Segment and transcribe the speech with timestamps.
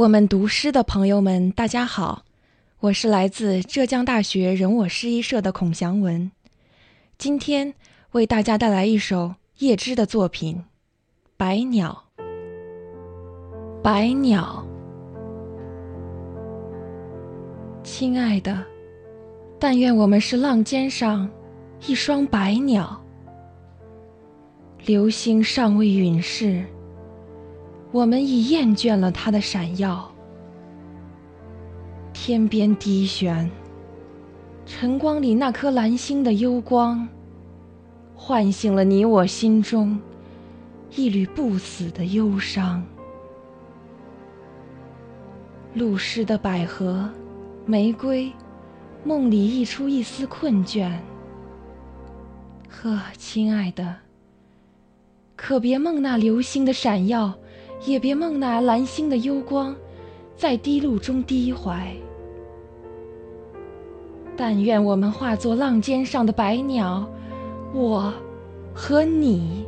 [0.00, 2.22] 我们读诗的朋友们，大家好，
[2.80, 6.32] 我是来自浙江大学人我诗意社的孔祥文，
[7.18, 7.74] 今天
[8.12, 10.56] 为大家带来一首叶芝的作品
[11.36, 12.04] 《白鸟》。
[13.82, 14.66] 白鸟，
[17.82, 18.64] 亲爱的，
[19.58, 21.30] 但愿我们是浪尖上
[21.86, 22.98] 一双白鸟，
[24.86, 26.64] 流星尚未陨逝。
[27.92, 30.08] 我们已厌倦了它的闪耀，
[32.12, 33.50] 天边低悬，
[34.64, 37.08] 晨光里那颗蓝星的幽光，
[38.14, 40.00] 唤醒了你我心中
[40.94, 42.80] 一缕不死的忧伤。
[45.74, 47.10] 露湿的百合、
[47.66, 48.32] 玫瑰，
[49.02, 50.92] 梦里溢出一丝困倦。
[52.68, 53.96] 呵，亲爱的，
[55.34, 57.34] 可别梦那流星的闪耀。
[57.84, 59.74] 也别梦那蓝星的幽光，
[60.36, 61.92] 在低露中低怀。
[64.36, 67.06] 但愿我们化作浪尖上的白鸟，
[67.74, 68.12] 我
[68.74, 69.66] 和你。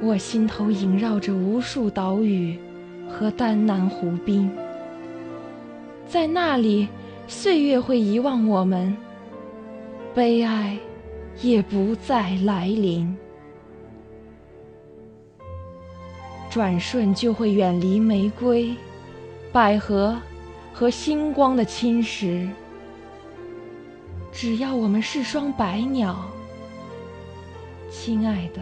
[0.00, 2.58] 我心头萦绕着无数岛屿
[3.08, 4.50] 和丹南湖滨，
[6.06, 6.88] 在那里，
[7.28, 8.96] 岁月会遗忘我们，
[10.14, 10.76] 悲哀
[11.40, 13.16] 也不再来临。
[16.52, 18.76] 转瞬就会远离玫瑰、
[19.50, 20.20] 百合
[20.70, 22.46] 和星光的侵蚀。
[24.30, 26.14] 只要我们是双白鸟，
[27.90, 28.60] 亲爱的，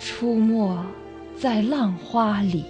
[0.00, 0.76] 出没
[1.38, 2.64] 在浪花里。